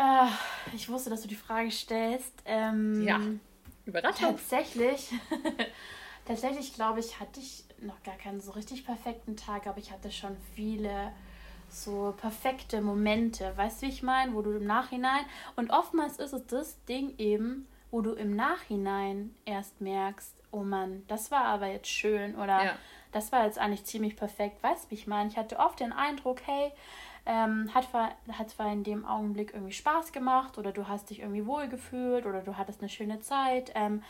[0.01, 2.33] Äh, ich wusste, dass du die Frage stellst.
[2.45, 3.19] Ähm, ja,
[3.85, 4.29] Überraschung.
[4.31, 5.11] Tatsächlich,
[6.25, 10.11] tatsächlich glaube ich, hatte ich noch gar keinen so richtig perfekten Tag, aber ich hatte
[10.11, 11.11] schon viele
[11.69, 13.53] so perfekte Momente.
[13.55, 14.33] Weißt du, wie ich meine?
[14.33, 15.23] Wo du im Nachhinein.
[15.55, 21.03] Und oftmals ist es das Ding eben, wo du im Nachhinein erst merkst, oh Mann,
[21.07, 22.75] das war aber jetzt schön oder ja.
[23.11, 24.61] das war jetzt eigentlich ziemlich perfekt.
[24.63, 25.29] Weißt du, wie ich meine?
[25.29, 26.71] Ich hatte oft den Eindruck, hey,
[27.25, 31.45] ähm, hat, hat zwar in dem Augenblick irgendwie Spaß gemacht oder du hast dich irgendwie
[31.45, 34.03] wohlgefühlt oder du hattest eine schöne Zeit, ähm,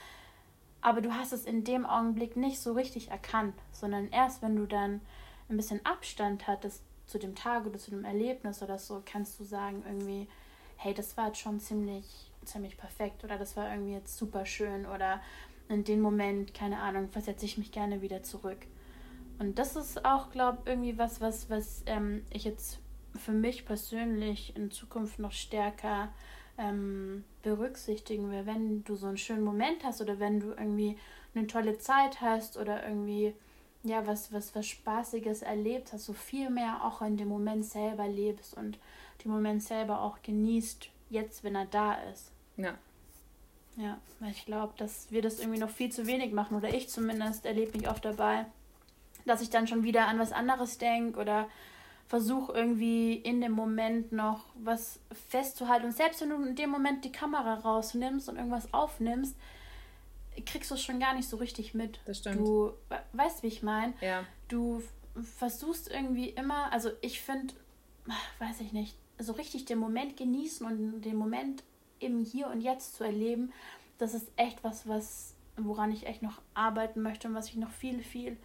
[0.82, 4.65] aber du hast es in dem Augenblick nicht so richtig erkannt, sondern erst wenn du
[4.65, 5.02] dann
[5.50, 9.43] ein bisschen Abstand hattest zu dem Tag oder zu dem Erlebnis oder so, kannst du
[9.43, 10.28] sagen irgendwie,
[10.78, 14.86] hey, das war jetzt schon ziemlich, ziemlich perfekt oder das war irgendwie jetzt super schön
[14.86, 15.21] oder
[15.69, 18.65] in dem Moment, keine Ahnung, versetze ich mich gerne wieder zurück.
[19.39, 22.81] Und das ist auch, glaube ich, irgendwie was, was, was ähm, ich jetzt
[23.17, 26.10] für mich persönlich in Zukunft noch stärker
[26.58, 30.97] ähm, berücksichtigen will, wenn du so einen schönen Moment hast oder wenn du irgendwie
[31.34, 33.34] eine tolle Zeit hast oder irgendwie
[33.84, 38.08] ja was was was spaßiges erlebt hast, so viel mehr auch in dem Moment selber
[38.08, 38.78] lebst und
[39.24, 42.32] den Moment selber auch genießt, jetzt wenn er da ist.
[42.58, 42.78] Ja.
[43.78, 46.89] Ja, weil ich glaube, dass wir das irgendwie noch viel zu wenig machen oder ich
[46.89, 48.45] zumindest erlebe mich oft dabei,
[49.26, 51.47] dass ich dann schon wieder an was anderes denke oder
[52.12, 55.86] versuch irgendwie in dem Moment noch was festzuhalten.
[55.86, 59.34] Und selbst wenn du in dem Moment die Kamera rausnimmst und irgendwas aufnimmst,
[60.45, 62.02] kriegst du es schon gar nicht so richtig mit.
[62.04, 62.39] Das stimmt.
[62.39, 62.74] Du
[63.13, 63.93] weißt, wie ich meine.
[64.02, 64.26] Ja.
[64.50, 64.84] Du
[65.38, 67.54] versuchst irgendwie immer, also ich finde,
[68.39, 71.63] weiß ich nicht, so richtig den Moment genießen und den Moment
[72.00, 73.54] im Hier und Jetzt zu erleben,
[74.00, 77.71] das ist echt was, was woran ich echt noch arbeiten möchte und was ich noch
[77.71, 78.36] viel, viel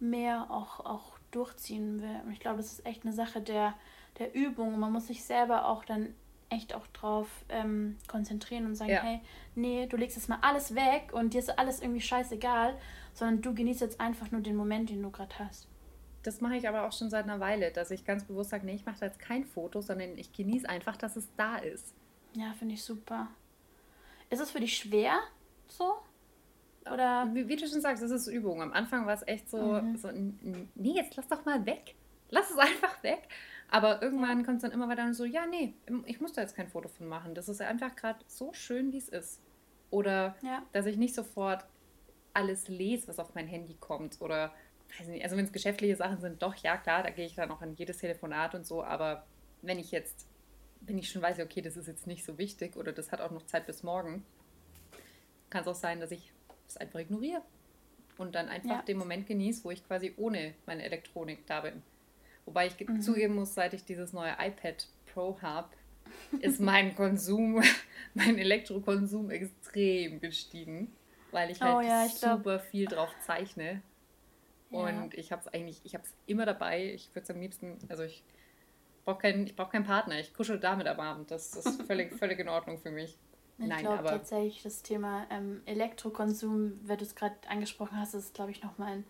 [0.00, 2.20] mehr auch, auch durchziehen will.
[2.24, 3.74] Und ich glaube, das ist echt eine Sache der,
[4.18, 4.78] der Übung.
[4.78, 6.14] Man muss sich selber auch dann
[6.50, 9.02] echt auch drauf ähm, konzentrieren und sagen, ja.
[9.02, 9.20] hey,
[9.54, 12.76] nee, du legst jetzt mal alles weg und dir ist alles irgendwie scheißegal,
[13.12, 15.68] sondern du genießt jetzt einfach nur den Moment, den du gerade hast.
[16.22, 18.74] Das mache ich aber auch schon seit einer Weile, dass ich ganz bewusst sage, nee,
[18.74, 21.94] ich mache da jetzt kein Foto, sondern ich genieße einfach, dass es da ist.
[22.34, 23.28] Ja, finde ich super.
[24.30, 25.20] Ist es für dich schwer
[25.68, 25.98] so?
[26.92, 27.28] Oder?
[27.32, 28.62] Wie, wie, du schon sagst, das ist Übung.
[28.62, 29.96] Am Anfang war es echt so, mhm.
[29.96, 31.94] so, nee, jetzt lass doch mal weg.
[32.30, 33.28] Lass es einfach weg.
[33.70, 34.44] Aber irgendwann ja.
[34.44, 35.74] kommt es dann immer weiter und so, ja, nee,
[36.06, 37.34] ich muss da jetzt kein Foto von machen.
[37.34, 39.40] Das ist einfach gerade so schön, wie es ist.
[39.90, 40.62] Oder ja.
[40.72, 41.64] dass ich nicht sofort
[42.34, 44.20] alles lese, was auf mein Handy kommt.
[44.20, 44.52] Oder,
[44.98, 47.50] weiß nicht, also wenn es geschäftliche Sachen sind, doch, ja, klar, da gehe ich dann
[47.50, 48.84] auch an jedes Telefonat und so.
[48.84, 49.26] Aber
[49.62, 50.28] wenn ich jetzt,
[50.82, 53.30] wenn ich schon weiß, okay, das ist jetzt nicht so wichtig oder das hat auch
[53.30, 54.24] noch Zeit bis morgen,
[55.48, 56.32] kann es auch sein, dass ich
[56.68, 57.42] es einfach ignoriere
[58.18, 58.82] und dann einfach ja.
[58.82, 61.82] den Moment genieße, wo ich quasi ohne meine Elektronik da bin.
[62.46, 63.00] Wobei ich mhm.
[63.00, 65.68] zugeben muss, seit ich dieses neue iPad Pro habe,
[66.40, 67.62] ist mein Konsum,
[68.14, 70.92] mein Elektrokonsum extrem gestiegen,
[71.30, 72.60] weil ich halt oh, ja, ich super glaub...
[72.62, 73.82] viel drauf zeichne.
[74.70, 74.78] Ja.
[74.78, 76.92] Und ich habe es eigentlich, ich habe es immer dabei.
[76.92, 78.24] Ich würde es am liebsten, also ich
[79.04, 80.18] brauche keinen, ich keinen Partner.
[80.18, 81.30] Ich kuschel damit am Abend.
[81.30, 83.16] Das ist völlig, völlig in Ordnung für mich.
[83.58, 88.50] Ich glaube tatsächlich, das Thema ähm, Elektrokonsum, wenn du es gerade angesprochen hast, ist, glaube
[88.50, 89.04] ich, nochmal ein,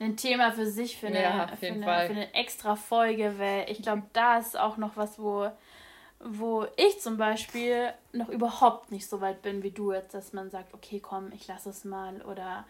[0.00, 3.82] ein Thema für sich, für eine, ja, für eine, für eine extra Folge, weil ich
[3.82, 5.48] glaube, da ist auch noch was, wo,
[6.18, 10.50] wo ich zum Beispiel noch überhaupt nicht so weit bin wie du jetzt, dass man
[10.50, 12.64] sagt, okay, komm, ich lasse es mal oder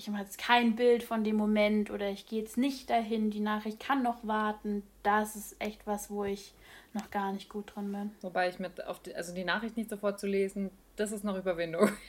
[0.00, 3.40] ich mache jetzt kein Bild von dem Moment oder ich gehe jetzt nicht dahin, die
[3.40, 4.82] Nachricht kann noch warten.
[5.02, 6.54] Das ist echt was, wo ich
[6.94, 8.10] noch gar nicht gut drin bin.
[8.22, 11.36] Wobei ich mit auf die, also die Nachricht nicht sofort zu lesen, das ist noch
[11.36, 11.90] Überwindung.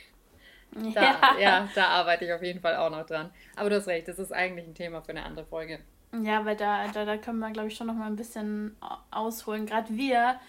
[0.94, 1.38] Da, ja.
[1.38, 3.28] ja, da arbeite ich auf jeden Fall auch noch dran.
[3.56, 5.80] Aber du hast recht, das ist eigentlich ein Thema für eine andere Folge.
[6.22, 8.74] Ja, weil da, da, da können wir, glaube ich, schon noch mal ein bisschen
[9.10, 9.66] ausholen.
[9.66, 10.40] Gerade wir,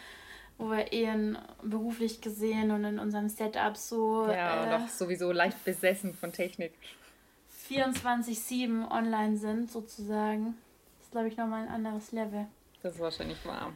[0.58, 1.10] wo wir eh
[1.62, 4.26] beruflich gesehen und in unserem Setup so.
[4.32, 6.72] Ja, äh, und auch sowieso leicht besessen von Technik.
[7.74, 10.56] 24-7 online sind, sozusagen.
[10.98, 12.48] Das ist, glaube ich, nochmal ein anderes Level.
[12.82, 13.74] Das ist wahrscheinlich wahr.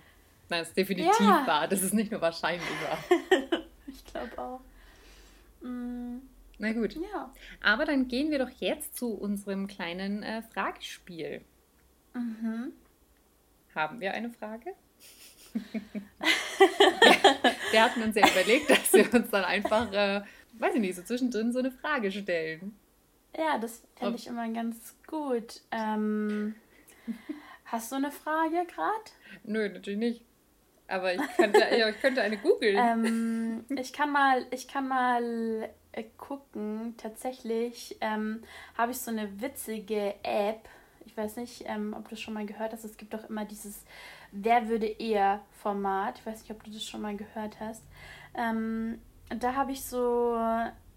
[0.50, 1.46] Nein, das ist definitiv ja.
[1.46, 1.68] wahr.
[1.68, 2.98] Das ist nicht nur wahrscheinlich wahr.
[3.88, 4.62] ich glaube auch.
[5.62, 6.18] Mm.
[6.60, 6.96] Na gut.
[6.96, 7.34] Ja.
[7.62, 11.42] Aber dann gehen wir doch jetzt zu unserem kleinen äh, Fragespiel.
[12.14, 12.72] Mhm.
[13.76, 14.74] Haben wir eine Frage?
[17.72, 20.22] wir hatten uns ja überlegt, dass wir uns dann einfach, äh,
[20.54, 22.76] weiß ich nicht, so zwischendrin so eine Frage stellen.
[23.38, 25.62] Ja, das fände ich immer ganz gut.
[25.72, 26.56] Ähm,
[27.66, 29.12] hast du eine Frage gerade?
[29.44, 30.26] Nö, natürlich nicht.
[30.88, 32.78] Aber ich könnte, ja, ich könnte eine googeln.
[32.78, 36.96] Ähm, ich kann mal, ich kann mal äh, gucken.
[36.98, 38.44] Tatsächlich ähm,
[38.78, 40.68] habe ich so eine witzige App.
[41.06, 42.86] Ich weiß nicht, ähm, ob du das schon mal gehört hast.
[42.86, 43.84] Es gibt doch immer dieses
[44.32, 46.20] Wer würde eher Format.
[46.20, 47.84] Ich weiß nicht, ob du das schon mal gehört hast.
[48.36, 50.38] Ähm, da habe ich so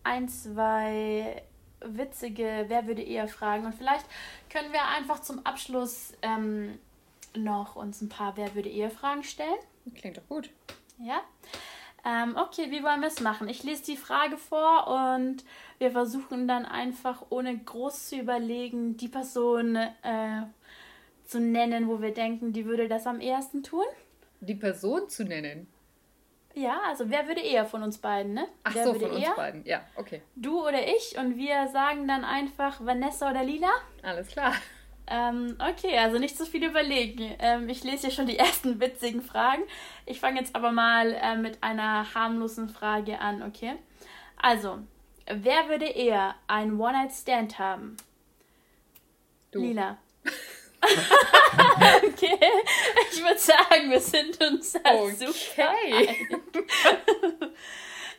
[0.03, 1.43] ein, zwei
[1.85, 3.67] witzige Wer würde eher Fragen.
[3.67, 4.07] Und vielleicht
[4.51, 6.79] können wir einfach zum Abschluss ähm,
[7.37, 9.59] noch uns ein paar Wer würde eher Fragen stellen.
[9.95, 10.51] Klingt doch gut.
[10.99, 11.21] Ja.
[12.05, 13.49] Ähm, okay, wie wollen wir es machen?
[13.49, 15.45] Ich lese die Frage vor und
[15.79, 20.43] wir versuchen dann einfach, ohne groß zu überlegen, die Person äh,
[21.25, 23.85] zu nennen, wo wir denken, die würde das am ehesten tun.
[24.41, 25.67] Die Person zu nennen?
[26.55, 28.49] Ja, also wer würde eher von uns beiden, ne?
[28.65, 29.29] Ach wer so, von eher?
[29.29, 30.23] uns beiden, ja, okay.
[30.35, 33.71] Du oder ich und wir sagen dann einfach Vanessa oder Lila.
[34.03, 34.55] Alles klar.
[35.07, 37.35] Ähm, okay, also nicht so viel überlegen.
[37.41, 39.63] Ähm, ich lese hier schon die ersten witzigen Fragen.
[40.07, 43.75] Ich fange jetzt aber mal äh, mit einer harmlosen Frage an, okay?
[44.37, 44.79] Also,
[45.27, 47.97] wer würde eher einen One-Night-Stand haben?
[49.51, 49.61] Du.
[49.61, 49.99] Lila.
[50.83, 52.39] okay,
[53.13, 55.27] ich würde sagen, wir sind uns da okay.
[55.27, 55.69] super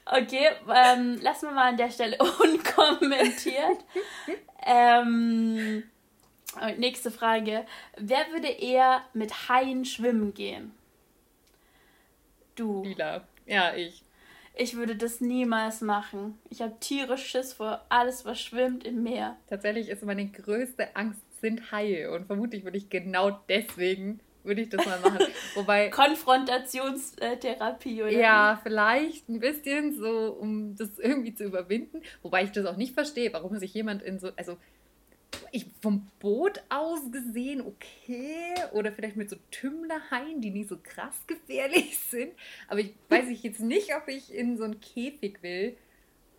[0.05, 3.79] Okay, ähm, lassen wir mal an der Stelle unkommentiert.
[4.65, 5.83] ähm,
[6.77, 7.65] nächste Frage.
[7.97, 10.73] Wer würde eher mit Haien schwimmen gehen?
[12.55, 12.83] Du.
[12.83, 13.25] Lila.
[13.45, 14.03] Ja, ich.
[14.53, 16.37] Ich würde das niemals machen.
[16.49, 19.37] Ich habe tierisch Schiss vor alles, was schwimmt im Meer.
[19.47, 24.69] Tatsächlich ist meine größte Angst sind Haie und vermutlich würde ich genau deswegen würde ich
[24.69, 25.27] das mal machen.
[25.55, 28.69] Wobei Konfrontationstherapie oder Ja, wie?
[28.69, 33.31] vielleicht ein bisschen so, um das irgendwie zu überwinden, wobei ich das auch nicht verstehe,
[33.33, 34.57] warum sich jemand in so also
[35.51, 38.53] ich vom Boot aus gesehen, okay.
[38.73, 42.31] Oder vielleicht mit so Tümmlerhaien, die nicht so krass gefährlich sind.
[42.67, 45.75] Aber ich weiß ich jetzt nicht, ob ich in so einen Käfig will.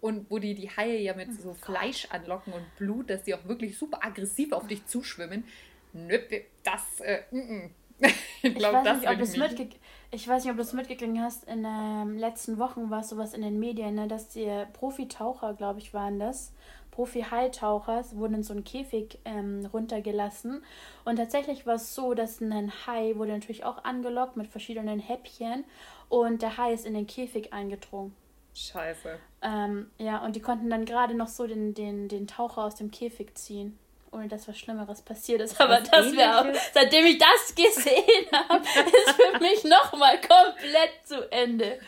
[0.03, 3.35] Und wo die die Haie ja mit so oh Fleisch anlocken und Blut, dass die
[3.35, 5.45] auch wirklich super aggressiv auf dich zuschwimmen.
[5.93, 6.29] Nöp,
[6.65, 7.71] das, äh, mm, mm.
[8.43, 9.81] ich glaube, das nicht, ob ich nicht.
[10.11, 11.45] Ich weiß nicht, ob du es mitgekriegt hast.
[11.45, 15.55] In den ähm, letzten Wochen war es sowas in den Medien, ne, dass die Profitaucher,
[15.55, 16.53] glaube ich, waren das,
[16.93, 20.63] Profi-Haitauchers wurden in so einen Käfig ähm, runtergelassen.
[21.05, 25.65] Und tatsächlich war es so, dass ein Hai wurde natürlich auch angelockt mit verschiedenen Häppchen
[26.09, 28.15] und der Hai ist in den Käfig eingedrungen.
[28.55, 29.19] Scheiße.
[29.43, 32.91] Ähm, ja, und die konnten dann gerade noch so den, den, den Taucher aus dem
[32.91, 33.79] Käfig ziehen
[34.13, 35.61] ohne dass was Schlimmeres passiert ist.
[35.61, 40.91] Aber was das wäre auch, seitdem ich das gesehen habe, ist für mich nochmal komplett
[41.05, 41.81] zu Ende.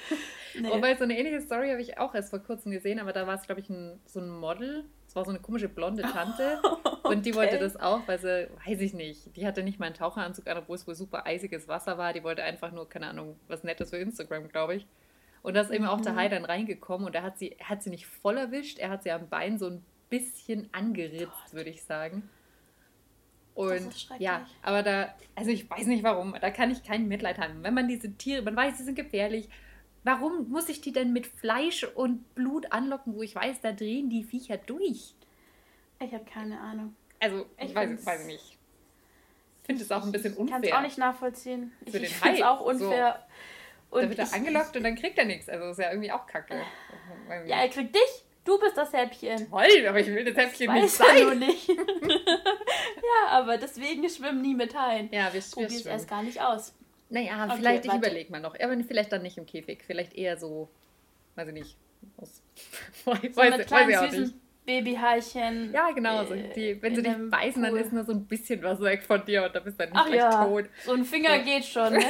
[0.59, 0.71] Nee.
[0.71, 3.35] Wobei so eine ähnliche Story habe ich auch erst vor kurzem gesehen, aber da war
[3.35, 4.85] es, glaube ich, ein, so ein Model.
[5.07, 6.61] Es war so eine komische blonde Tante.
[6.85, 6.97] okay.
[7.03, 9.97] Und die wollte das auch, weil sie, weiß ich nicht, die hatte nicht mal einen
[9.97, 12.13] Taucheranzug an, obwohl es wohl super eisiges Wasser war.
[12.13, 14.87] Die wollte einfach nur, keine Ahnung, was Nettes für Instagram, glaube ich.
[15.45, 16.33] Und da ist eben auch der Hai mhm.
[16.33, 19.13] dann reingekommen und er hat sie, er hat sie nicht voll erwischt, er hat sie
[19.13, 22.29] am Bein so ein bisschen angeritzt, würde ich sagen.
[23.55, 27.63] Und ja, aber da, also ich weiß nicht warum, da kann ich kein Mitleid haben.
[27.63, 29.49] Wenn man diese Tiere, man weiß, sie sind gefährlich,
[30.05, 34.11] Warum muss ich die denn mit Fleisch und Blut anlocken, wo ich weiß, da drehen
[34.11, 35.15] die Viecher durch?
[35.99, 36.95] Ich habe keine Ahnung.
[37.21, 38.59] Also, ich, ich weiß, weiß nicht.
[39.63, 40.59] Ich finde es auch ein bisschen unfair.
[40.63, 41.73] Ich kann es auch nicht nachvollziehen.
[41.91, 43.19] Für ich finde es auch unfair.
[43.19, 43.35] So.
[44.03, 45.49] Da wird er angelockt und dann kriegt er nichts.
[45.49, 46.55] Also, das ist ja irgendwie auch kacke.
[47.47, 48.25] Ja, er kriegt dich.
[48.45, 49.49] Du bist das Häppchen.
[49.49, 51.17] Toll, aber ich will das Häppchen ich nicht sein.
[51.17, 51.69] Ja, nicht.
[51.69, 55.09] ja, aber deswegen schwimmen nie mit Haien.
[55.11, 56.75] Ja, wir, wir es erst gar nicht aus.
[57.09, 58.59] Naja, okay, vielleicht, ich überlege mal noch.
[58.61, 59.83] Aber vielleicht dann nicht im Käfig.
[59.87, 60.69] Vielleicht eher so,
[61.37, 61.77] weiß ich nicht.
[62.19, 62.43] Aus,
[63.07, 65.73] weiß, so weiß, mit kleinen, weiß süßen Babyhaarchen.
[65.73, 66.25] Ja, genau.
[66.25, 69.25] So die, wenn sie dich beißen, dann ist nur so ein bisschen was weg von
[69.25, 70.45] dir und dann bist du dann nicht Ach gleich ja.
[70.45, 70.65] tot.
[70.85, 71.43] So ein Finger ja.
[71.43, 72.05] geht schon, ne?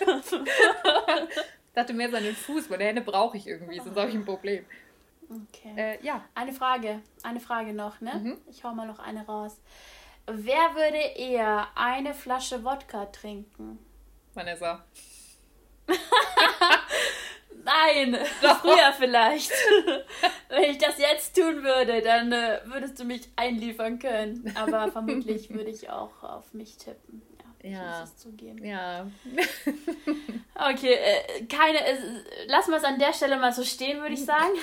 [0.00, 0.06] Ich
[1.74, 4.14] dachte mehr so an den Fuß, weil die Hände brauche ich irgendwie, sonst habe ich
[4.14, 4.64] ein Problem.
[5.30, 5.74] Okay.
[5.76, 6.24] Äh, ja.
[6.34, 8.14] Eine Frage, eine Frage noch, ne?
[8.14, 8.38] Mhm.
[8.50, 9.60] Ich hau mal noch eine raus.
[10.26, 13.78] Wer würde eher eine Flasche Wodka trinken?
[14.34, 14.84] Vanessa.
[17.64, 18.60] Nein, Doch.
[18.60, 19.50] früher vielleicht.
[20.48, 24.54] Wenn ich das jetzt tun würde, dann äh, würdest du mich einliefern können.
[24.54, 27.22] Aber vermutlich würde ich auch auf mich tippen.
[27.72, 28.64] Ja, muss es zugeben.
[28.64, 29.06] Ja.
[30.54, 31.96] okay, äh, keine, äh,
[32.46, 34.52] lassen wir es an der Stelle mal so stehen, würde ich sagen.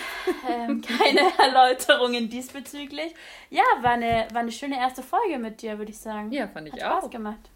[0.48, 3.14] Ähm, keine Erläuterungen diesbezüglich.
[3.50, 6.32] Ja, war eine, war eine schöne erste Folge mit dir, würde ich sagen.
[6.32, 7.00] Ja, fand ich Hat auch.
[7.00, 7.50] Spaß gemacht.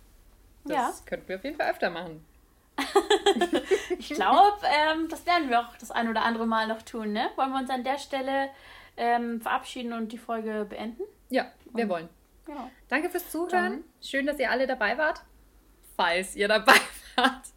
[0.65, 0.93] Das ja.
[1.05, 2.25] könnten wir auf jeden Fall öfter machen.
[3.99, 7.13] ich glaube, ähm, das werden wir auch das ein oder andere Mal noch tun.
[7.13, 7.29] Ne?
[7.35, 8.49] Wollen wir uns an der Stelle
[8.97, 11.03] ähm, verabschieden und die Folge beenden?
[11.29, 12.09] Ja, wir und, wollen.
[12.47, 12.69] Ja.
[12.87, 13.49] Danke fürs Zuhören.
[13.51, 13.83] Dann.
[14.01, 15.21] Schön, dass ihr alle dabei wart.
[15.99, 16.79] Falls ihr dabei
[17.17, 17.47] wart.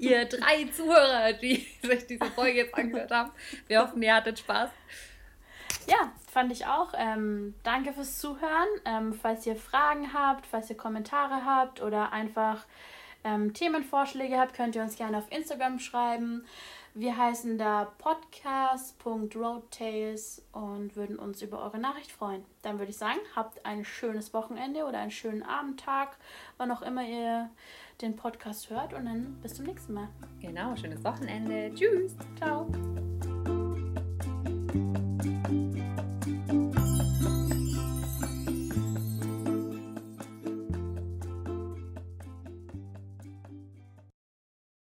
[0.00, 3.32] ihr drei Zuhörer, die sich diese Folge jetzt angehört haben.
[3.66, 4.70] Wir hoffen, ihr hattet Spaß.
[5.86, 6.94] Ja, fand ich auch.
[6.96, 8.68] Ähm, danke fürs Zuhören.
[8.86, 12.64] Ähm, falls ihr Fragen habt, falls ihr Kommentare habt oder einfach
[13.24, 16.46] ähm, Themenvorschläge habt, könnt ihr uns gerne auf Instagram schreiben.
[16.94, 22.44] Wir heißen da podcast.roadtales und würden uns über eure Nachricht freuen.
[22.60, 26.18] Dann würde ich sagen, habt ein schönes Wochenende oder einen schönen Abendtag,
[26.58, 27.48] wann auch immer ihr
[28.02, 30.08] den Podcast hört und dann bis zum nächsten Mal.
[30.40, 31.72] Genau, schönes Wochenende.
[31.74, 32.16] Tschüss.
[32.36, 32.66] Ciao.